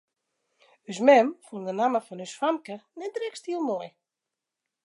[0.89, 3.89] Us mem fûn de namme fan ús famke net drekst hiel moai.